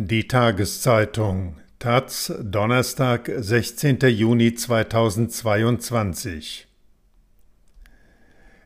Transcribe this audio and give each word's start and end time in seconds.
Die 0.00 0.28
Tageszeitung 0.28 1.56
Taz 1.80 2.32
Donnerstag, 2.40 3.28
16. 3.36 3.98
Juni 4.02 4.54
2022 4.54 6.68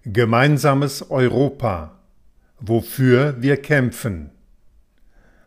Gemeinsames 0.05 1.11
Europa. 1.11 1.99
Wofür 2.61 3.41
wir 3.41 3.57
kämpfen. 3.57 4.31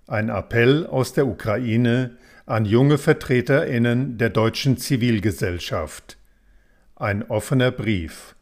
Ein 0.07 0.29
Appell 0.29 0.87
aus 0.87 1.13
der 1.13 1.27
Ukraine 1.27 2.17
an 2.47 2.65
junge 2.65 2.97
Vertreterinnen 2.97 4.17
der 4.17 4.31
deutschen 4.31 4.79
Zivilgesellschaft. 4.79 6.17
Ein 6.95 7.21
offener 7.29 7.69
Brief. 7.69 8.35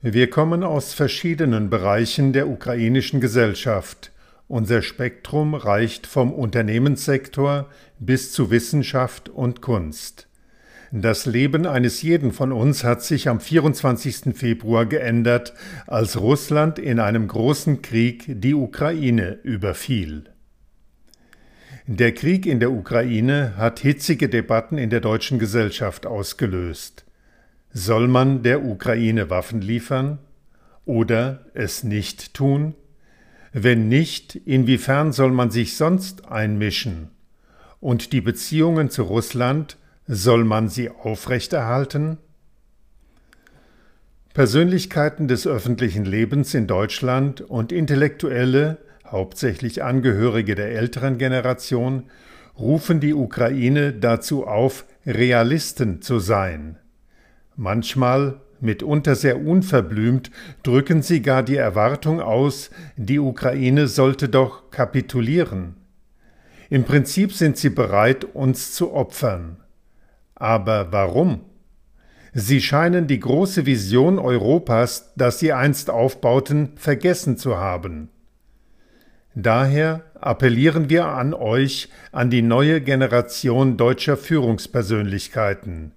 Wir 0.00 0.30
kommen 0.30 0.62
aus 0.62 0.94
verschiedenen 0.94 1.70
Bereichen 1.70 2.32
der 2.32 2.46
ukrainischen 2.46 3.20
Gesellschaft 3.20 4.12
unser 4.48 4.82
Spektrum 4.82 5.54
reicht 5.54 6.06
vom 6.06 6.32
Unternehmenssektor 6.32 7.68
bis 7.98 8.32
zu 8.32 8.50
Wissenschaft 8.50 9.28
und 9.28 9.60
Kunst. 9.60 10.26
Das 10.90 11.26
Leben 11.26 11.66
eines 11.66 12.00
jeden 12.00 12.32
von 12.32 12.50
uns 12.50 12.82
hat 12.82 13.02
sich 13.02 13.28
am 13.28 13.40
24. 13.40 14.34
Februar 14.34 14.86
geändert, 14.86 15.52
als 15.86 16.18
Russland 16.18 16.78
in 16.78 16.98
einem 16.98 17.28
großen 17.28 17.82
Krieg 17.82 18.24
die 18.26 18.54
Ukraine 18.54 19.38
überfiel. 19.42 20.24
Der 21.86 22.12
Krieg 22.12 22.46
in 22.46 22.58
der 22.58 22.70
Ukraine 22.70 23.54
hat 23.58 23.80
hitzige 23.80 24.30
Debatten 24.30 24.78
in 24.78 24.88
der 24.88 25.00
deutschen 25.00 25.38
Gesellschaft 25.38 26.06
ausgelöst. 26.06 27.04
Soll 27.70 28.08
man 28.08 28.42
der 28.42 28.64
Ukraine 28.64 29.28
Waffen 29.28 29.60
liefern 29.60 30.18
oder 30.86 31.44
es 31.52 31.84
nicht 31.84 32.32
tun? 32.32 32.74
Wenn 33.52 33.88
nicht, 33.88 34.36
inwiefern 34.36 35.12
soll 35.12 35.30
man 35.30 35.50
sich 35.50 35.76
sonst 35.76 36.26
einmischen? 36.26 37.10
Und 37.80 38.12
die 38.12 38.20
Beziehungen 38.20 38.90
zu 38.90 39.04
Russland, 39.04 39.78
soll 40.06 40.44
man 40.44 40.68
sie 40.68 40.90
aufrechterhalten? 40.90 42.18
Persönlichkeiten 44.34 45.28
des 45.28 45.46
öffentlichen 45.46 46.04
Lebens 46.04 46.54
in 46.54 46.66
Deutschland 46.66 47.40
und 47.40 47.72
Intellektuelle, 47.72 48.78
hauptsächlich 49.06 49.82
Angehörige 49.82 50.54
der 50.54 50.72
älteren 50.72 51.18
Generation, 51.18 52.04
rufen 52.58 53.00
die 53.00 53.14
Ukraine 53.14 53.92
dazu 53.92 54.46
auf, 54.46 54.84
Realisten 55.06 56.02
zu 56.02 56.18
sein. 56.18 56.78
Manchmal 57.56 58.40
mitunter 58.60 59.14
sehr 59.14 59.44
unverblümt, 59.44 60.30
drücken 60.62 61.02
sie 61.02 61.22
gar 61.22 61.42
die 61.42 61.56
Erwartung 61.56 62.20
aus, 62.20 62.70
die 62.96 63.18
Ukraine 63.18 63.88
sollte 63.88 64.28
doch 64.28 64.70
kapitulieren. 64.70 65.76
Im 66.70 66.84
Prinzip 66.84 67.32
sind 67.32 67.56
sie 67.56 67.70
bereit, 67.70 68.24
uns 68.24 68.72
zu 68.72 68.92
opfern. 68.92 69.56
Aber 70.34 70.92
warum? 70.92 71.40
Sie 72.34 72.60
scheinen 72.60 73.06
die 73.06 73.20
große 73.20 73.64
Vision 73.64 74.18
Europas, 74.18 75.12
das 75.16 75.38
sie 75.38 75.52
einst 75.52 75.90
aufbauten, 75.90 76.72
vergessen 76.76 77.36
zu 77.36 77.56
haben. 77.56 78.10
Daher 79.34 80.04
appellieren 80.20 80.90
wir 80.90 81.06
an 81.06 81.32
euch, 81.32 81.88
an 82.12 82.28
die 82.28 82.42
neue 82.42 82.80
Generation 82.80 83.76
deutscher 83.76 84.16
Führungspersönlichkeiten 84.16 85.92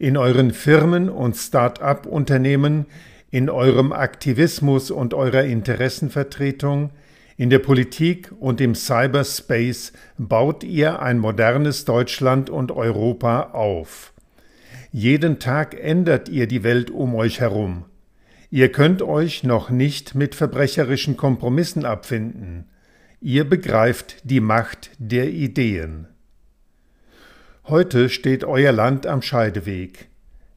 in 0.00 0.16
euren 0.16 0.52
Firmen 0.52 1.10
und 1.10 1.36
Start-up-Unternehmen, 1.36 2.86
in 3.30 3.50
eurem 3.50 3.92
Aktivismus 3.92 4.90
und 4.90 5.12
eurer 5.12 5.44
Interessenvertretung, 5.44 6.90
in 7.36 7.50
der 7.50 7.58
Politik 7.58 8.32
und 8.40 8.62
im 8.62 8.74
Cyberspace 8.74 9.92
baut 10.16 10.64
ihr 10.64 11.02
ein 11.02 11.18
modernes 11.18 11.84
Deutschland 11.84 12.48
und 12.48 12.72
Europa 12.72 13.50
auf. 13.52 14.14
Jeden 14.90 15.38
Tag 15.38 15.78
ändert 15.78 16.30
ihr 16.30 16.46
die 16.46 16.64
Welt 16.64 16.90
um 16.90 17.14
euch 17.14 17.40
herum. 17.40 17.84
Ihr 18.50 18.72
könnt 18.72 19.02
euch 19.02 19.44
noch 19.44 19.68
nicht 19.68 20.14
mit 20.14 20.34
verbrecherischen 20.34 21.18
Kompromissen 21.18 21.84
abfinden. 21.84 22.70
Ihr 23.20 23.44
begreift 23.44 24.16
die 24.24 24.40
Macht 24.40 24.92
der 24.98 25.28
Ideen. 25.28 26.08
Heute 27.70 28.08
steht 28.08 28.42
euer 28.42 28.72
Land 28.72 29.06
am 29.06 29.22
Scheideweg. 29.22 30.08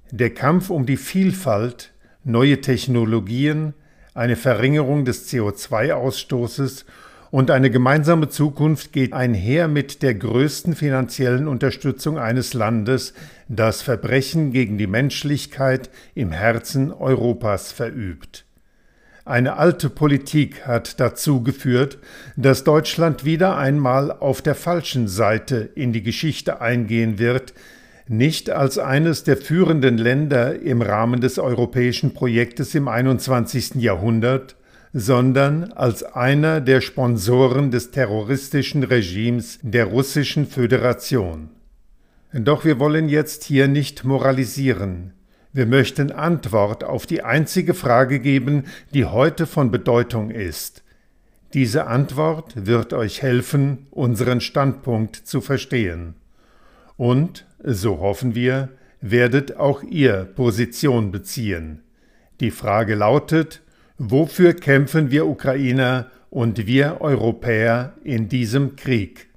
Der 0.09 0.31
Kampf 0.33 0.71
um 0.71 0.87
die 0.87 0.97
Vielfalt, 0.97 1.91
neue 2.23 2.59
Technologien, 2.59 3.75
eine 4.15 4.35
Verringerung 4.35 5.05
des 5.05 5.31
CO2-Ausstoßes 5.31 6.85
und 7.29 7.51
eine 7.51 7.69
gemeinsame 7.69 8.29
Zukunft 8.29 8.93
geht 8.93 9.13
einher 9.13 9.67
mit 9.67 10.01
der 10.01 10.15
größten 10.15 10.75
finanziellen 10.75 11.47
Unterstützung 11.47 12.17
eines 12.17 12.55
Landes, 12.55 13.13
das 13.47 13.83
Verbrechen 13.83 14.51
gegen 14.51 14.79
die 14.79 14.87
Menschlichkeit 14.87 15.91
im 16.15 16.31
Herzen 16.31 16.91
Europas 16.91 17.71
verübt. 17.71 18.42
Eine 19.25 19.55
alte 19.55 19.89
Politik 19.89 20.67
hat 20.67 20.99
dazu 20.99 21.43
geführt, 21.43 21.97
dass 22.35 22.65
Deutschland 22.65 23.23
wieder 23.23 23.57
einmal 23.57 24.11
auf 24.11 24.41
der 24.41 24.53
falschen 24.53 25.07
Seite 25.07 25.69
in 25.75 25.93
die 25.93 26.03
Geschichte 26.03 26.59
eingehen 26.59 27.19
wird, 27.19 27.53
nicht 28.09 28.49
als 28.49 28.77
eines 28.77 29.23
der 29.23 29.37
führenden 29.37 29.97
Länder 29.97 30.59
im 30.59 30.81
Rahmen 30.81 31.21
des 31.21 31.39
europäischen 31.39 32.13
Projektes 32.13 32.75
im 32.75 32.89
21. 32.89 33.75
Jahrhundert, 33.75 34.57
sondern 34.91 35.71
als 35.71 36.03
einer 36.03 36.59
der 36.59 36.81
Sponsoren 36.81 37.71
des 37.71 37.91
terroristischen 37.91 38.83
Regimes 38.83 39.57
der 39.61 39.85
Russischen 39.85 40.45
Föderation. 40.47 41.49
Doch 42.33 42.65
wir 42.65 42.77
wollen 42.77 43.07
jetzt 43.07 43.45
hier 43.45 43.69
nicht 43.69 44.03
moralisieren. 44.03 45.13
Wir 45.55 45.67
möchten 45.67 46.11
Antwort 46.11 46.83
auf 46.83 47.05
die 47.05 47.21
einzige 47.21 47.75
Frage 47.75 48.19
geben, 48.19 48.63
die 48.95 49.05
heute 49.05 49.45
von 49.45 49.69
Bedeutung 49.69 50.31
ist. 50.31 50.83
Diese 51.53 51.85
Antwort 51.85 52.65
wird 52.65 52.91
euch 52.91 53.21
helfen, 53.21 53.85
unseren 53.91 54.41
Standpunkt 54.41 55.15
zu 55.15 55.41
verstehen. 55.41 56.15
Und, 56.97 57.45
so 57.63 57.99
hoffen 57.99 58.33
wir, 58.33 58.69
werdet 58.99 59.55
auch 59.57 59.83
ihr 59.83 60.23
Position 60.23 61.11
beziehen. 61.11 61.83
Die 62.39 62.49
Frage 62.49 62.95
lautet, 62.95 63.61
wofür 63.99 64.53
kämpfen 64.53 65.11
wir 65.11 65.27
Ukrainer 65.27 66.09
und 66.31 66.65
wir 66.65 66.99
Europäer 67.01 67.93
in 68.03 68.27
diesem 68.27 68.75
Krieg? 68.75 69.27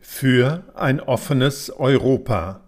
Für 0.00 0.64
ein 0.74 0.98
offenes 0.98 1.68
Europa. 1.68 2.65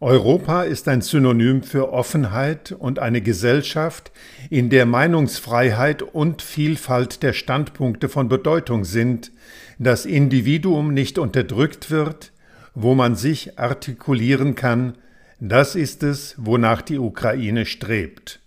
Europa 0.00 0.62
ist 0.62 0.86
ein 0.86 1.00
Synonym 1.00 1.64
für 1.64 1.92
Offenheit 1.92 2.70
und 2.70 3.00
eine 3.00 3.20
Gesellschaft, 3.20 4.12
in 4.48 4.70
der 4.70 4.86
Meinungsfreiheit 4.86 6.02
und 6.02 6.40
Vielfalt 6.40 7.24
der 7.24 7.32
Standpunkte 7.32 8.08
von 8.08 8.28
Bedeutung 8.28 8.84
sind, 8.84 9.32
das 9.80 10.06
Individuum 10.06 10.94
nicht 10.94 11.18
unterdrückt 11.18 11.90
wird, 11.90 12.30
wo 12.74 12.94
man 12.94 13.16
sich 13.16 13.58
artikulieren 13.58 14.54
kann, 14.54 14.94
das 15.40 15.74
ist 15.74 16.04
es, 16.04 16.36
wonach 16.36 16.80
die 16.80 16.98
Ukraine 16.98 17.66
strebt. 17.66 18.38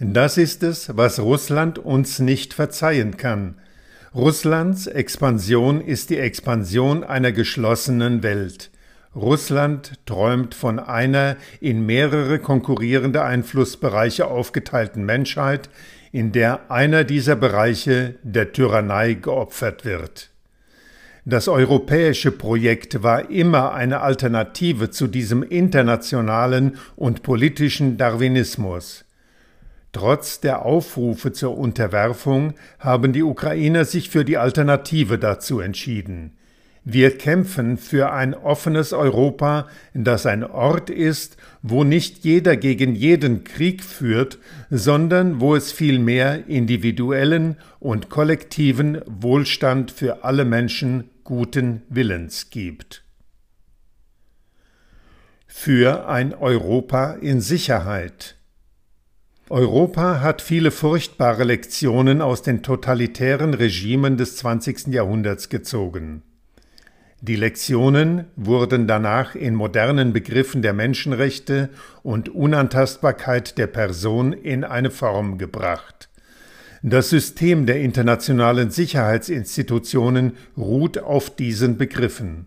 Das 0.00 0.38
ist 0.38 0.64
es, 0.64 0.96
was 0.96 1.20
Russland 1.20 1.78
uns 1.78 2.18
nicht 2.18 2.52
verzeihen 2.52 3.16
kann. 3.16 3.56
Russlands 4.12 4.88
Expansion 4.88 5.80
ist 5.80 6.10
die 6.10 6.18
Expansion 6.18 7.04
einer 7.04 7.30
geschlossenen 7.30 8.24
Welt. 8.24 8.70
Russland 9.14 9.94
träumt 10.06 10.54
von 10.54 10.78
einer 10.78 11.36
in 11.60 11.84
mehrere 11.84 12.38
konkurrierende 12.38 13.24
Einflussbereiche 13.24 14.26
aufgeteilten 14.28 15.04
Menschheit, 15.04 15.68
in 16.12 16.30
der 16.32 16.70
einer 16.70 17.04
dieser 17.04 17.34
Bereiche 17.34 18.14
der 18.22 18.52
Tyrannei 18.52 19.14
geopfert 19.14 19.84
wird. 19.84 20.30
Das 21.24 21.48
europäische 21.48 22.30
Projekt 22.30 23.02
war 23.02 23.30
immer 23.30 23.74
eine 23.74 24.00
Alternative 24.00 24.90
zu 24.90 25.06
diesem 25.06 25.42
internationalen 25.42 26.78
und 26.96 27.22
politischen 27.22 27.98
Darwinismus. 27.98 29.04
Trotz 29.92 30.40
der 30.40 30.64
Aufrufe 30.64 31.32
zur 31.32 31.58
Unterwerfung 31.58 32.54
haben 32.78 33.12
die 33.12 33.24
Ukrainer 33.24 33.84
sich 33.84 34.08
für 34.08 34.24
die 34.24 34.38
Alternative 34.38 35.18
dazu 35.18 35.60
entschieden. 35.60 36.36
Wir 36.84 37.18
kämpfen 37.18 37.76
für 37.76 38.10
ein 38.12 38.34
offenes 38.34 38.94
Europa, 38.94 39.68
das 39.92 40.24
ein 40.24 40.42
Ort 40.42 40.88
ist, 40.88 41.36
wo 41.60 41.84
nicht 41.84 42.24
jeder 42.24 42.56
gegen 42.56 42.94
jeden 42.94 43.44
Krieg 43.44 43.84
führt, 43.84 44.38
sondern 44.70 45.40
wo 45.40 45.54
es 45.54 45.72
vielmehr 45.72 46.48
individuellen 46.48 47.56
und 47.80 48.08
kollektiven 48.08 49.02
Wohlstand 49.06 49.90
für 49.90 50.24
alle 50.24 50.46
Menschen 50.46 51.10
guten 51.22 51.82
Willens 51.90 52.48
gibt. 52.48 53.04
Für 55.46 56.08
ein 56.08 56.32
Europa 56.32 57.12
in 57.12 57.42
Sicherheit. 57.42 58.36
Europa 59.50 60.20
hat 60.20 60.40
viele 60.40 60.70
furchtbare 60.70 61.44
Lektionen 61.44 62.22
aus 62.22 62.40
den 62.42 62.62
totalitären 62.62 63.52
Regimen 63.52 64.16
des 64.16 64.36
20. 64.36 64.86
Jahrhunderts 64.86 65.48
gezogen. 65.48 66.22
Die 67.22 67.36
Lektionen 67.36 68.24
wurden 68.34 68.86
danach 68.86 69.34
in 69.34 69.54
modernen 69.54 70.14
Begriffen 70.14 70.62
der 70.62 70.72
Menschenrechte 70.72 71.68
und 72.02 72.30
Unantastbarkeit 72.30 73.58
der 73.58 73.66
Person 73.66 74.32
in 74.32 74.64
eine 74.64 74.90
Form 74.90 75.36
gebracht. 75.36 76.08
Das 76.82 77.10
System 77.10 77.66
der 77.66 77.80
internationalen 77.82 78.70
Sicherheitsinstitutionen 78.70 80.32
ruht 80.56 80.96
auf 80.96 81.28
diesen 81.28 81.76
Begriffen. 81.76 82.46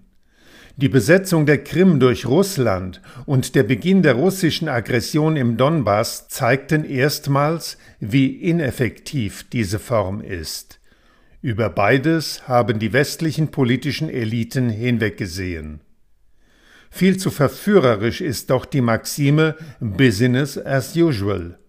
Die 0.76 0.90
Besetzung 0.90 1.46
der 1.46 1.64
Krim 1.64 2.00
durch 2.00 2.26
Russland 2.26 3.00
und 3.28 3.54
der 3.54 3.62
Beginn 3.62 4.02
der 4.02 4.16
russischen 4.16 4.70
Aggression 4.70 5.36
im 5.36 5.56
Donbass 5.56 6.30
zeigten 6.30 6.84
erstmals, 6.84 7.78
wie 8.00 8.42
ineffektiv 8.42 9.46
diese 9.52 9.78
Form 9.78 10.20
ist. 10.20 10.80
Über 11.44 11.70
beides 11.70 12.48
haben 12.48 12.80
die 12.80 12.94
westlichen 12.94 13.52
politischen 13.52 14.10
Eliten 14.10 14.70
hinweggesehen. 14.70 15.82
Viel 16.90 17.18
zu 17.18 17.32
verführerisch 17.32 18.22
ist 18.22 18.50
doch 18.50 18.64
die 18.64 18.80
Maxime 18.80 19.58
Business 19.82 20.58
as 20.58 20.96
usual. 20.96 21.60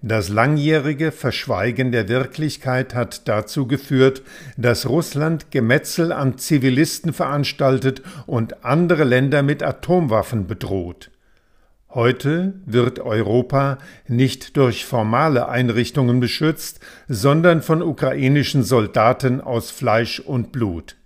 Das 0.00 0.28
langjährige 0.28 1.10
Verschweigen 1.10 1.90
der 1.90 2.06
Wirklichkeit 2.08 2.94
hat 2.94 3.26
dazu 3.26 3.66
geführt, 3.66 4.22
dass 4.56 4.88
Russland 4.88 5.50
Gemetzel 5.50 6.12
an 6.12 6.38
Zivilisten 6.38 7.12
veranstaltet 7.12 8.00
und 8.26 8.64
andere 8.64 9.02
Länder 9.02 9.42
mit 9.42 9.64
Atomwaffen 9.64 10.46
bedroht. 10.46 11.10
Heute 11.94 12.54
wird 12.66 12.98
Europa 12.98 13.78
nicht 14.08 14.56
durch 14.56 14.84
formale 14.84 15.48
Einrichtungen 15.48 16.20
beschützt, 16.20 16.80
sondern 17.08 17.62
von 17.62 17.82
ukrainischen 17.82 18.62
Soldaten 18.64 19.40
aus 19.40 19.70
Fleisch 19.70 20.20
und 20.20 20.52
Blut. 20.52 20.96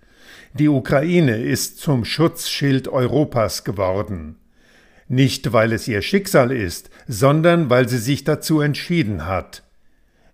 Die 0.53 0.67
Ukraine 0.67 1.37
ist 1.37 1.79
zum 1.79 2.05
Schutzschild 2.05 2.87
Europas 2.87 3.63
geworden 3.63 4.39
nicht 5.09 5.51
weil 5.51 5.73
es 5.73 5.87
ihr 5.87 6.01
Schicksal 6.01 6.51
ist, 6.51 6.89
sondern 7.07 7.69
weil 7.69 7.89
sie 7.89 7.97
sich 7.97 8.23
dazu 8.23 8.61
entschieden 8.61 9.25
hat. 9.25 9.63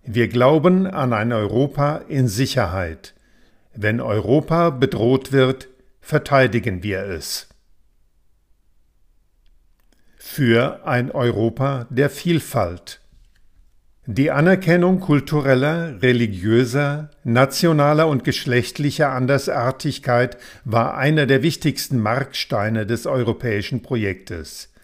Wir 0.04 0.28
glauben 0.28 0.86
an 0.86 1.12
ein 1.12 1.32
Europa 1.32 2.02
in 2.08 2.28
Sicherheit. 2.28 3.14
Wenn 3.74 4.00
Europa 4.00 4.70
bedroht 4.70 5.32
wird, 5.32 5.68
verteidigen 6.00 6.82
wir 6.82 7.02
es. 7.04 7.48
Für 10.28 10.80
ein 10.84 11.12
Europa 11.12 11.86
der 11.88 12.10
Vielfalt. 12.10 13.00
Die 14.04 14.30
Anerkennung 14.30 15.00
kultureller, 15.00 16.02
religiöser, 16.02 17.10
nationaler 17.24 18.06
und 18.08 18.22
geschlechtlicher 18.22 19.12
Andersartigkeit 19.12 20.36
war 20.64 20.98
einer 20.98 21.24
der 21.24 21.42
wichtigsten 21.42 22.00
Marksteine 22.00 22.84
des 22.84 23.06
europäischen 23.06 23.80
Projektes. 23.80 24.74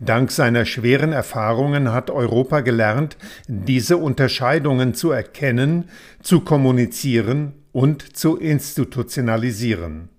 Dank 0.00 0.32
seiner 0.32 0.66
schweren 0.66 1.12
Erfahrungen 1.12 1.92
hat 1.92 2.10
Europa 2.10 2.60
gelernt, 2.60 3.16
diese 3.46 3.96
Unterscheidungen 3.96 4.92
zu 4.92 5.12
erkennen, 5.12 5.88
zu 6.20 6.40
kommunizieren 6.40 7.54
und 7.72 8.16
zu 8.16 8.36
institutionalisieren. 8.36 10.10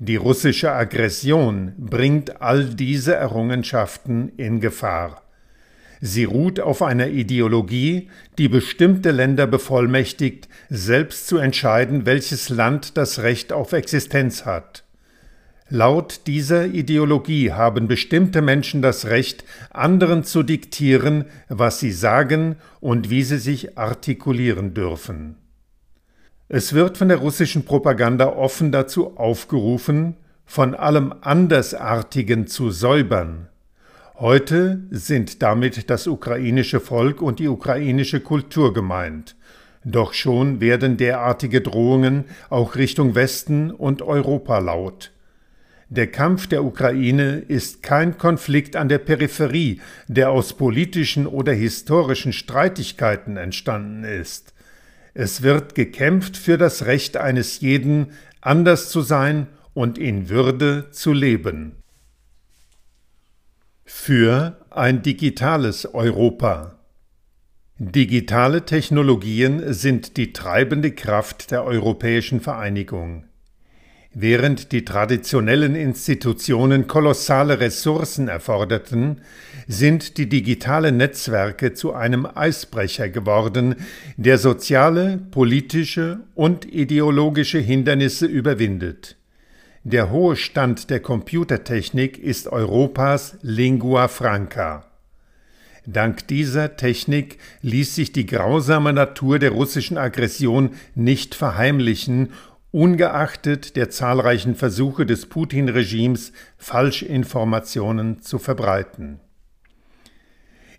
Die 0.00 0.14
russische 0.14 0.70
Aggression 0.72 1.72
bringt 1.76 2.40
all 2.40 2.66
diese 2.66 3.16
Errungenschaften 3.16 4.30
in 4.36 4.60
Gefahr. 4.60 5.22
Sie 6.00 6.22
ruht 6.22 6.60
auf 6.60 6.82
einer 6.82 7.08
Ideologie, 7.08 8.08
die 8.38 8.48
bestimmte 8.48 9.10
Länder 9.10 9.48
bevollmächtigt, 9.48 10.48
selbst 10.68 11.26
zu 11.26 11.38
entscheiden, 11.38 12.06
welches 12.06 12.48
Land 12.48 12.96
das 12.96 13.18
Recht 13.18 13.52
auf 13.52 13.72
Existenz 13.72 14.46
hat. 14.46 14.84
Laut 15.68 16.28
dieser 16.28 16.66
Ideologie 16.66 17.50
haben 17.50 17.88
bestimmte 17.88 18.40
Menschen 18.40 18.80
das 18.80 19.06
Recht, 19.06 19.44
anderen 19.70 20.22
zu 20.22 20.44
diktieren, 20.44 21.24
was 21.48 21.80
sie 21.80 21.92
sagen 21.92 22.54
und 22.80 23.10
wie 23.10 23.24
sie 23.24 23.38
sich 23.38 23.76
artikulieren 23.76 24.74
dürfen. 24.74 25.36
Es 26.48 26.72
wird 26.72 26.98
von 26.98 27.08
der 27.08 27.18
russischen 27.18 27.64
Propaganda 27.64 28.28
offen 28.28 28.72
dazu 28.72 29.16
aufgerufen, 29.16 30.16
von 30.46 30.74
allem 30.74 31.14
Andersartigen 31.20 32.46
zu 32.46 32.70
säubern, 32.70 33.48
Heute 34.20 34.80
sind 34.90 35.42
damit 35.42 35.88
das 35.90 36.08
ukrainische 36.08 36.80
Volk 36.80 37.22
und 37.22 37.38
die 37.38 37.46
ukrainische 37.46 38.18
Kultur 38.18 38.74
gemeint. 38.74 39.36
Doch 39.84 40.12
schon 40.12 40.60
werden 40.60 40.96
derartige 40.96 41.60
Drohungen 41.60 42.24
auch 42.50 42.74
Richtung 42.74 43.14
Westen 43.14 43.70
und 43.70 44.02
Europa 44.02 44.58
laut. 44.58 45.12
Der 45.88 46.08
Kampf 46.08 46.48
der 46.48 46.64
Ukraine 46.64 47.44
ist 47.46 47.84
kein 47.84 48.18
Konflikt 48.18 48.74
an 48.74 48.88
der 48.88 48.98
Peripherie, 48.98 49.80
der 50.08 50.32
aus 50.32 50.52
politischen 50.52 51.28
oder 51.28 51.52
historischen 51.52 52.32
Streitigkeiten 52.32 53.36
entstanden 53.36 54.02
ist. 54.02 54.52
Es 55.18 55.42
wird 55.42 55.74
gekämpft 55.74 56.36
für 56.36 56.58
das 56.58 56.86
Recht 56.86 57.16
eines 57.16 57.58
jeden, 57.58 58.12
anders 58.40 58.88
zu 58.88 59.00
sein 59.00 59.48
und 59.74 59.98
in 59.98 60.28
Würde 60.28 60.90
zu 60.92 61.12
leben 61.12 61.78
für 63.90 64.60
ein 64.68 65.02
digitales 65.02 65.94
Europa. 65.94 66.78
Digitale 67.78 68.66
Technologien 68.66 69.72
sind 69.72 70.18
die 70.18 70.34
treibende 70.34 70.92
Kraft 70.92 71.50
der 71.50 71.64
europäischen 71.64 72.40
Vereinigung. 72.40 73.27
Während 74.20 74.72
die 74.72 74.84
traditionellen 74.84 75.76
Institutionen 75.76 76.88
kolossale 76.88 77.60
Ressourcen 77.60 78.26
erforderten, 78.26 79.20
sind 79.68 80.18
die 80.18 80.28
digitalen 80.28 80.96
Netzwerke 80.96 81.72
zu 81.72 81.94
einem 81.94 82.26
Eisbrecher 82.26 83.10
geworden, 83.10 83.76
der 84.16 84.38
soziale, 84.38 85.20
politische 85.30 86.18
und 86.34 86.64
ideologische 86.64 87.60
Hindernisse 87.60 88.26
überwindet. 88.26 89.14
Der 89.84 90.10
hohe 90.10 90.34
Stand 90.34 90.90
der 90.90 90.98
Computertechnik 90.98 92.18
ist 92.18 92.48
Europas 92.48 93.36
Lingua 93.42 94.08
franca. 94.08 94.84
Dank 95.90 96.26
dieser 96.26 96.76
Technik 96.76 97.38
ließ 97.62 97.94
sich 97.94 98.12
die 98.12 98.26
grausame 98.26 98.92
Natur 98.92 99.38
der 99.38 99.52
russischen 99.52 99.96
Aggression 99.96 100.72
nicht 100.94 101.34
verheimlichen, 101.34 102.28
ungeachtet 102.70 103.76
der 103.76 103.90
zahlreichen 103.90 104.54
Versuche 104.54 105.06
des 105.06 105.26
Putin-Regimes, 105.26 106.32
Falschinformationen 106.56 108.20
zu 108.20 108.38
verbreiten. 108.38 109.20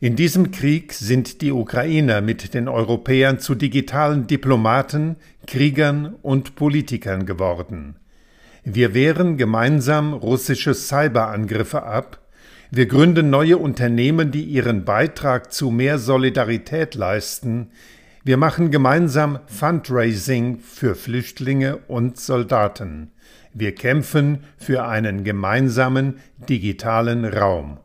In 0.02 0.16
diesem 0.16 0.52
Krieg 0.52 0.94
sind 0.94 1.42
die 1.42 1.52
Ukrainer 1.52 2.22
mit 2.22 2.54
den 2.54 2.70
Europäern 2.70 3.40
zu 3.40 3.54
digitalen 3.54 4.28
Diplomaten, 4.28 5.18
Kriegern 5.46 6.16
und 6.22 6.56
Politikern 6.56 7.26
geworden. 7.26 7.98
Wir 8.64 8.94
wehren 8.94 9.36
gemeinsam 9.36 10.14
russische 10.14 10.74
Cyberangriffe 10.74 11.84
ab, 11.84 12.20
wir 12.72 12.86
gründen 12.86 13.32
neue 13.32 13.58
Unternehmen, 13.58 14.30
die 14.30 14.44
ihren 14.44 14.86
Beitrag 14.86 15.52
zu 15.52 15.72
mehr 15.72 15.98
Solidarität 15.98 16.94
leisten, 16.94 17.72
wir 18.24 18.38
machen 18.38 18.70
gemeinsam 18.70 19.40
Fundraising 19.48 20.60
für 20.60 20.96
Flüchtlinge 20.96 21.78
und 21.88 22.20
Soldaten. 22.20 23.12
Wir 23.54 23.74
kämpfen 23.74 24.44
für 24.58 24.86
einen 24.86 25.24
gemeinsamen 25.24 26.20
digitalen 26.38 27.26
Raum. 27.26 27.80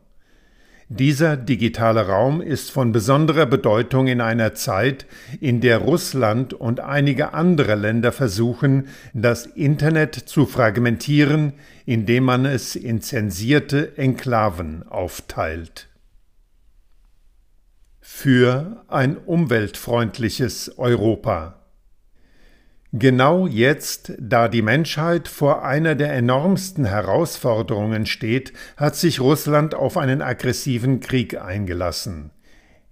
Dieser 0.87 1.35
digitale 1.35 2.07
Raum 2.07 2.41
ist 2.41 2.69
von 2.69 2.91
besonderer 2.91 3.47
Bedeutung 3.47 4.05
in 4.05 4.21
einer 4.21 4.53
Zeit, 4.53 5.07
in 5.41 5.59
der 5.59 5.79
Russland 5.79 6.53
und 6.53 6.79
einige 6.79 7.33
andere 7.33 7.73
Länder 7.73 8.11
versuchen, 8.11 8.87
das 9.13 9.47
Internet 9.47 10.13
zu 10.13 10.45
fragmentieren, 10.45 11.53
indem 11.87 12.25
man 12.25 12.45
es 12.45 12.75
in 12.75 13.01
zensierte 13.01 13.97
Enklaven 13.97 14.83
aufteilt. 14.87 15.87
Für 18.07 18.85
ein 18.87 19.17
umweltfreundliches 19.17 20.77
Europa. 20.77 21.59
Genau 22.93 23.47
jetzt, 23.47 24.13
da 24.19 24.47
die 24.47 24.61
Menschheit 24.61 25.27
vor 25.27 25.65
einer 25.65 25.95
der 25.95 26.13
enormsten 26.13 26.85
Herausforderungen 26.85 28.05
steht, 28.05 28.53
hat 28.77 28.95
sich 28.95 29.19
Russland 29.19 29.73
auf 29.73 29.97
einen 29.97 30.21
aggressiven 30.21 30.99
Krieg 30.99 31.41
eingelassen. 31.41 32.29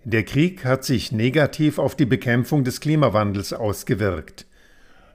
Der 0.04 0.24
Krieg 0.24 0.66
hat 0.66 0.84
sich 0.84 1.12
negativ 1.12 1.78
auf 1.78 1.96
die 1.96 2.08
Bekämpfung 2.08 2.64
des 2.64 2.82
Klimawandels 2.82 3.54
ausgewirkt. 3.54 4.48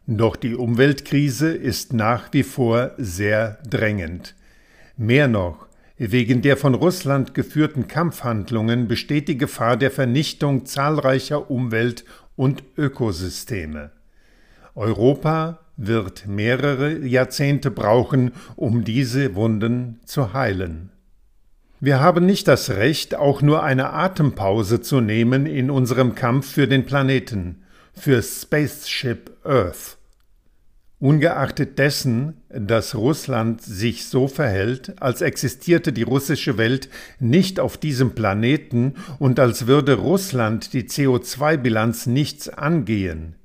Doch 0.06 0.36
die 0.36 0.54
Umweltkrise 0.54 1.52
ist 1.52 1.92
nach 1.92 2.32
wie 2.32 2.44
vor 2.44 2.92
sehr 2.98 3.58
drängend. 3.68 4.36
Mehr 4.96 5.26
noch, 5.26 5.67
Wegen 5.98 6.42
der 6.42 6.56
von 6.56 6.74
Russland 6.74 7.34
geführten 7.34 7.88
Kampfhandlungen 7.88 8.86
besteht 8.86 9.26
die 9.26 9.36
Gefahr 9.36 9.76
der 9.76 9.90
Vernichtung 9.90 10.64
zahlreicher 10.64 11.50
Umwelt- 11.50 12.04
und 12.36 12.62
Ökosysteme. 12.76 13.90
Europa 14.76 15.58
wird 15.76 16.28
mehrere 16.28 16.98
Jahrzehnte 16.98 17.72
brauchen, 17.72 18.30
um 18.54 18.84
diese 18.84 19.34
Wunden 19.34 19.98
zu 20.04 20.32
heilen. 20.32 20.90
Wir 21.80 21.98
haben 21.98 22.26
nicht 22.26 22.46
das 22.46 22.70
Recht, 22.70 23.16
auch 23.16 23.42
nur 23.42 23.64
eine 23.64 23.92
Atempause 23.92 24.80
zu 24.80 25.00
nehmen 25.00 25.46
in 25.46 25.68
unserem 25.68 26.14
Kampf 26.14 26.52
für 26.52 26.68
den 26.68 26.86
Planeten, 26.86 27.64
für 27.92 28.22
Spaceship 28.22 29.36
Earth. 29.44 29.97
Ungeachtet 31.00 31.78
dessen, 31.78 32.38
dass 32.48 32.96
Russland 32.96 33.62
sich 33.62 34.06
so 34.06 34.26
verhält, 34.26 35.00
als 35.00 35.20
existierte 35.20 35.92
die 35.92 36.02
russische 36.02 36.58
Welt 36.58 36.88
nicht 37.20 37.60
auf 37.60 37.76
diesem 37.78 38.16
Planeten 38.16 38.94
und 39.20 39.38
als 39.38 39.68
würde 39.68 39.94
Russland 39.94 40.72
die 40.72 40.88
CO2-Bilanz 40.88 42.06
nichts 42.06 42.48
angehen. 42.48 43.36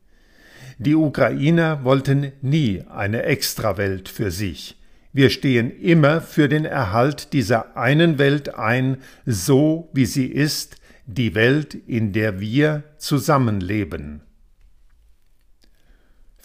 Die 0.79 0.95
Ukrainer 0.95 1.83
wollten 1.83 2.31
nie 2.41 2.85
eine 2.89 3.21
Extrawelt 3.21 4.09
für 4.09 4.31
sich. 4.31 4.81
Wir 5.11 5.29
stehen 5.29 5.69
immer 5.79 6.21
für 6.21 6.49
den 6.49 6.65
Erhalt 6.65 7.33
dieser 7.33 7.77
einen 7.77 8.17
Welt 8.17 8.55
ein, 8.55 8.97
so 9.27 9.91
wie 9.93 10.07
sie 10.07 10.25
ist, 10.25 10.77
die 11.05 11.35
Welt, 11.35 11.75
in 11.75 12.13
der 12.13 12.39
wir 12.39 12.81
zusammenleben 12.97 14.23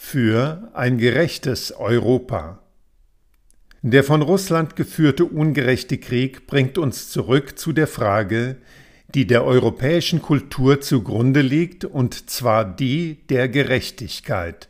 für 0.01 0.71
ein 0.73 0.97
gerechtes 0.97 1.71
Europa. 1.73 2.63
Der 3.83 4.03
von 4.03 4.23
Russland 4.23 4.75
geführte 4.75 5.25
ungerechte 5.25 5.99
Krieg 5.99 6.47
bringt 6.47 6.79
uns 6.79 7.09
zurück 7.09 7.59
zu 7.59 7.73
der 7.73 7.85
Frage, 7.85 8.55
die 9.13 9.27
der 9.27 9.43
europäischen 9.43 10.21
Kultur 10.21 10.81
zugrunde 10.81 11.41
liegt, 11.41 11.83
und 11.85 12.29
zwar 12.29 12.65
die 12.65 13.27
der 13.27 13.49
Gerechtigkeit. 13.49 14.69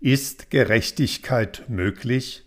Ist 0.00 0.50
Gerechtigkeit 0.50 1.64
möglich? 1.68 2.42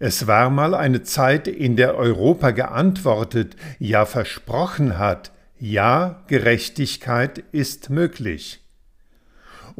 Es 0.00 0.26
war 0.26 0.48
mal 0.50 0.74
eine 0.74 1.02
Zeit, 1.02 1.46
in 1.46 1.76
der 1.76 1.96
Europa 1.96 2.50
geantwortet, 2.50 3.56
ja 3.78 4.06
versprochen 4.06 4.98
hat, 4.98 5.32
ja, 5.58 6.24
Gerechtigkeit 6.28 7.44
ist 7.52 7.90
möglich. 7.90 8.59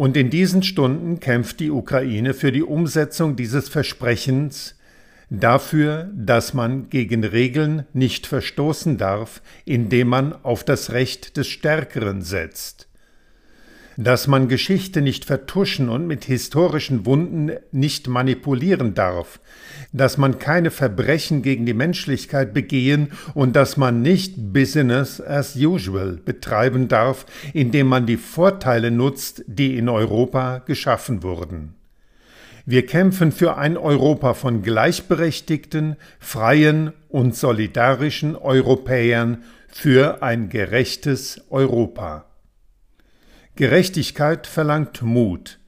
Und 0.01 0.17
in 0.17 0.31
diesen 0.31 0.63
Stunden 0.63 1.21
kämpft 1.21 1.61
die 1.61 1.71
Ukraine 1.71 2.33
für 2.33 2.53
die 2.53 2.63
Umsetzung 2.63 3.37
dieses 3.37 3.69
Versprechens, 3.69 4.75
dafür, 5.29 6.09
dass 6.15 6.55
man 6.55 6.89
gegen 6.89 7.23
Regeln 7.23 7.85
nicht 7.93 8.27
verstoßen 8.27 8.97
darf, 8.97 9.43
indem 9.67 10.09
man 10.09 10.33
auf 10.43 10.65
das 10.65 10.93
Recht 10.93 11.37
des 11.37 11.49
Stärkeren 11.49 12.23
setzt 12.23 12.90
dass 14.03 14.27
man 14.27 14.49
Geschichte 14.49 15.03
nicht 15.03 15.27
vertuschen 15.27 15.91
und 15.91 16.07
mit 16.07 16.25
historischen 16.25 17.05
Wunden 17.05 17.53
nicht 17.71 18.09
manipulieren 18.09 18.95
darf, 18.95 19.41
dass 19.93 20.17
man 20.17 20.39
keine 20.39 20.71
Verbrechen 20.71 21.43
gegen 21.43 21.67
die 21.67 21.75
Menschlichkeit 21.75 22.55
begehen 22.55 23.13
und 23.35 23.55
dass 23.55 23.77
man 23.77 24.01
nicht 24.01 24.55
Business 24.55 25.21
as 25.21 25.55
usual 25.55 26.13
betreiben 26.25 26.89
darf, 26.89 27.27
indem 27.53 27.89
man 27.89 28.07
die 28.07 28.17
Vorteile 28.17 28.91
nutzt, 28.91 29.45
die 29.47 29.77
in 29.77 29.91
Europa 29.91 30.59
geschaffen 30.61 31.23
wurden. 31.23 31.75
Wir 32.65 32.87
kämpfen 32.87 33.33
für 33.33 33.59
ein 33.59 33.77
Europa 33.77 34.33
von 34.33 34.63
gleichberechtigten, 34.63 35.97
freien 36.19 36.95
und 37.09 37.37
solidarischen 37.37 38.35
Europäern, 38.35 39.45
für 39.69 40.23
ein 40.23 40.49
gerechtes 40.49 41.43
Europa. 41.51 42.30
Gerechtigkeit 43.61 44.47
verlangt 44.47 45.03
Mut. 45.03 45.59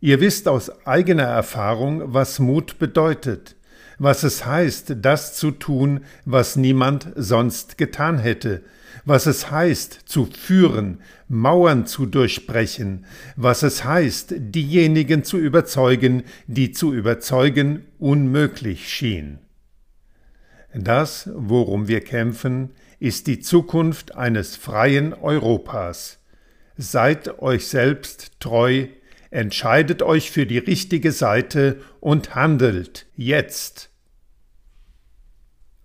Ihr 0.00 0.20
wisst 0.20 0.48
aus 0.48 0.86
eigener 0.86 1.24
Erfahrung, 1.24 2.14
was 2.14 2.38
Mut 2.38 2.78
bedeutet, 2.78 3.56
was 3.98 4.22
es 4.22 4.46
heißt, 4.46 4.94
das 5.02 5.36
zu 5.36 5.50
tun, 5.50 6.00
was 6.24 6.56
niemand 6.56 7.12
sonst 7.16 7.76
getan 7.76 8.18
hätte, 8.18 8.62
was 9.04 9.26
es 9.26 9.50
heißt, 9.50 9.92
zu 10.06 10.24
führen, 10.24 11.02
Mauern 11.28 11.86
zu 11.86 12.06
durchbrechen, 12.06 13.04
was 13.36 13.62
es 13.62 13.84
heißt, 13.84 14.36
diejenigen 14.38 15.22
zu 15.22 15.36
überzeugen, 15.36 16.22
die 16.46 16.72
zu 16.72 16.94
überzeugen 16.94 17.84
unmöglich 17.98 18.88
schien. 18.88 19.38
Das, 20.74 21.28
worum 21.34 21.88
wir 21.88 22.00
kämpfen, 22.00 22.70
ist 23.00 23.26
die 23.26 23.40
Zukunft 23.40 24.14
eines 24.14 24.56
freien 24.56 25.12
Europas. 25.12 26.23
Seid 26.76 27.38
euch 27.40 27.68
selbst 27.68 28.40
treu, 28.40 28.88
entscheidet 29.30 30.02
euch 30.02 30.30
für 30.30 30.46
die 30.46 30.58
richtige 30.58 31.12
Seite 31.12 31.80
und 32.00 32.34
handelt 32.34 33.06
jetzt. 33.16 33.90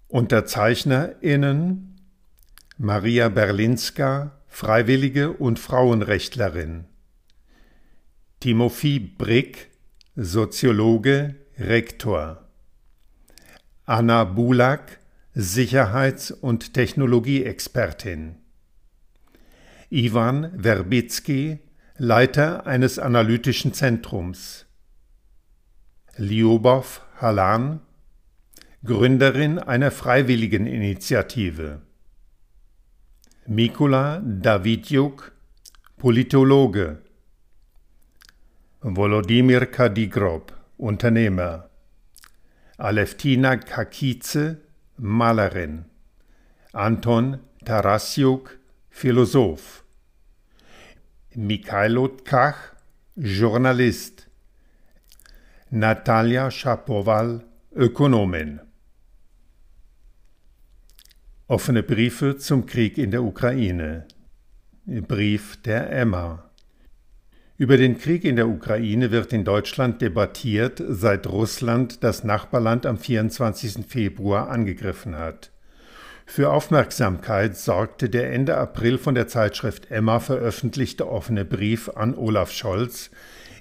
UnterzeichnerInnen 0.08 1.96
Maria 2.78 3.30
Berlinska, 3.30 4.40
Freiwillige 4.48 5.34
und 5.34 5.60
Frauenrechtlerin. 5.60 6.86
Timothy 8.40 9.00
Brick, 9.00 9.70
Soziologe, 10.16 11.36
Rektor. 11.60 12.48
Anna 13.86 14.24
Bulak, 14.24 15.00
Sicherheits- 15.36 16.32
und 16.32 16.74
Technologieexpertin. 16.74 18.39
Iwan 19.92 20.52
Verbitsky, 20.56 21.60
Leiter 21.98 22.68
eines 22.68 23.00
analytischen 23.00 23.74
Zentrums. 23.74 24.68
Liubov 26.16 27.02
Halan, 27.16 27.82
Gründerin 28.86 29.58
einer 29.58 29.90
freiwilligen 29.90 30.68
Initiative. 30.68 31.82
Mikula 33.48 34.22
Davidjuk, 34.24 35.32
Politologe. 35.98 37.02
Volodymyr 38.82 39.66
Kadigrob, 39.66 40.54
Unternehmer. 40.78 41.72
Aleftina 42.78 43.58
Kakice, 43.58 44.58
Malerin. 44.98 45.86
Anton 46.74 47.40
Tarasjuk, 47.66 48.59
Philosoph. 49.00 49.86
Mikhailo 51.34 52.10
Tkach, 52.10 52.76
Journalist. 53.16 54.28
Natalia 55.70 56.52
Schapowal, 56.52 57.46
Ökonomin. 57.74 58.60
Offene 61.48 61.82
Briefe 61.82 62.36
zum 62.40 62.66
Krieg 62.66 62.98
in 62.98 63.12
der 63.12 63.24
Ukraine. 63.24 64.06
Brief 64.86 65.62
der 65.62 65.90
Emma. 65.94 66.52
Über 67.56 67.78
den 67.78 67.98
Krieg 68.00 68.26
in 68.26 68.36
der 68.36 68.50
Ukraine 68.50 69.12
wird 69.12 69.32
in 69.32 69.46
Deutschland 69.46 70.02
debattiert, 70.02 70.84
seit 70.86 71.26
Russland 71.26 72.04
das 72.04 72.26
Nachbarland 72.26 72.86
am 72.86 72.98
24. 72.98 73.86
Februar 73.88 74.50
angegriffen 74.50 75.16
hat. 75.16 75.52
Für 76.32 76.52
Aufmerksamkeit 76.52 77.58
sorgte 77.58 78.08
der 78.08 78.32
Ende 78.32 78.56
April 78.56 79.00
von 79.00 79.16
der 79.16 79.28
Zeitschrift 79.28 79.90
Emma 79.90 80.20
veröffentlichte 80.20 81.10
offene 81.10 81.44
Brief 81.44 81.90
an 81.96 82.14
Olaf 82.14 82.52
Scholz, 82.52 83.10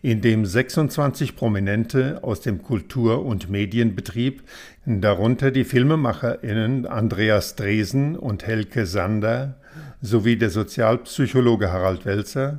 in 0.02 0.20
dem 0.20 0.44
26 0.44 1.34
Prominente 1.34 2.22
aus 2.22 2.42
dem 2.42 2.62
Kultur- 2.62 3.24
und 3.24 3.48
Medienbetrieb, 3.48 4.42
darunter 4.84 5.50
die 5.50 5.64
FilmemacherInnen 5.64 6.84
Andreas 6.84 7.56
Dresen 7.56 8.16
und 8.18 8.46
Helke 8.46 8.84
Sander 8.84 9.54
sowie 10.02 10.36
der 10.36 10.50
Sozialpsychologe 10.50 11.72
Harald 11.72 12.04
Welzer, 12.04 12.58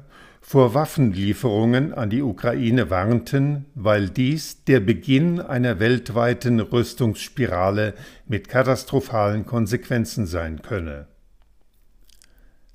vor 0.51 0.73
Waffenlieferungen 0.73 1.93
an 1.93 2.09
die 2.09 2.23
Ukraine 2.23 2.89
warnten, 2.89 3.67
weil 3.75 4.09
dies 4.09 4.63
der 4.63 4.79
Beginn 4.79 5.39
einer 5.39 5.79
weltweiten 5.79 6.59
Rüstungsspirale 6.59 7.93
mit 8.25 8.49
katastrophalen 8.49 9.45
Konsequenzen 9.45 10.25
sein 10.25 10.63
könne. 10.63 11.05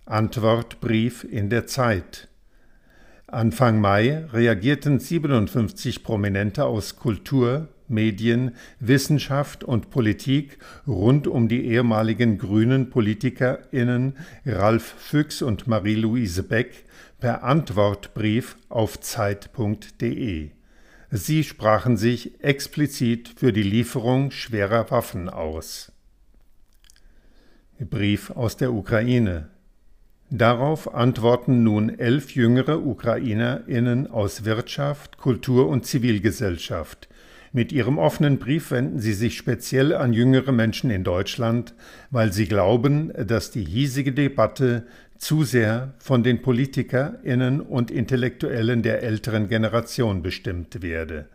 Antwortbrief 0.07 1.25
in 1.25 1.51
der 1.51 1.67
Zeit 1.67 2.29
Anfang 3.27 3.81
Mai 3.81 4.25
reagierten 4.33 5.01
57 5.01 6.05
Prominente 6.05 6.67
aus 6.67 6.95
Kultur, 6.95 7.71
Medien, 7.89 8.53
Wissenschaft 8.79 9.65
und 9.65 9.91
Politik 9.91 10.59
rund 10.87 11.27
um 11.27 11.49
die 11.49 11.65
ehemaligen 11.65 12.39
grünen 12.39 12.91
PolitikerInnen 12.91 14.17
Ralf 14.47 14.95
Füchs 14.97 15.43
und 15.43 15.67
Marie-Louise 15.67 16.45
Beck 16.45 16.85
per 17.25 17.43
Antwortbrief 17.43 18.59
auf 18.69 19.01
Zeit.de. 19.01 20.51
Sie 21.11 21.43
sprachen 21.43 21.97
sich 21.97 22.45
explizit 22.45 23.33
für 23.35 23.51
die 23.51 23.63
Lieferung 23.63 24.31
schwerer 24.31 24.91
Waffen 24.91 25.31
aus. 25.31 25.91
Brief 27.81 28.31
aus 28.33 28.59
der 28.59 28.75
Ukraine. 28.75 29.49
Darauf 30.29 30.95
antworten 30.95 31.63
nun 31.63 31.99
elf 31.99 32.35
jüngere 32.35 32.85
Ukrainerinnen 32.85 34.07
aus 34.07 34.45
Wirtschaft, 34.45 35.17
Kultur 35.17 35.71
und 35.71 35.87
Zivilgesellschaft. 35.87 37.09
Mit 37.53 37.73
ihrem 37.73 37.97
offenen 37.97 38.39
Brief 38.39 38.71
wenden 38.71 38.99
sie 38.99 39.15
sich 39.15 39.39
speziell 39.39 39.95
an 39.95 40.13
jüngere 40.13 40.53
Menschen 40.53 40.91
in 40.91 41.05
Deutschland, 41.05 41.73
weil 42.11 42.35
sie 42.35 42.47
glauben, 42.47 43.13
dass 43.17 43.51
die 43.51 43.65
hiesige 43.65 44.13
Debatte 44.13 44.87
zu 45.25 45.43
sehr 45.43 45.95
von 45.97 46.23
den 46.23 46.43
Politikerinnen 46.43 47.63
und 47.63 47.91
Intellektuellen 47.91 48.83
der 48.83 49.03
älteren 49.03 49.49
Generation 49.49 50.21
bestimmt 50.21 50.83
werde. 50.83 51.31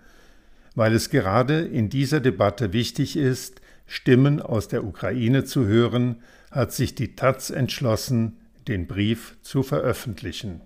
Weil 0.75 0.93
es 0.93 1.10
gerade 1.10 1.62
in 1.62 1.89
dieser 1.89 2.19
Debatte 2.19 2.72
wichtig 2.72 3.17
ist, 3.17 3.62
Stimmen 3.88 4.43
aus 4.43 4.67
der 4.67 4.84
Ukraine 4.84 5.43
zu 5.43 5.65
hören, 5.65 6.17
hat 6.51 6.72
sich 6.72 6.93
die 6.93 7.15
Taz 7.15 7.50
entschlossen, 7.50 8.38
den 8.67 8.86
Brief 8.86 9.38
zu 9.41 9.63
veröffentlichen. 9.63 10.62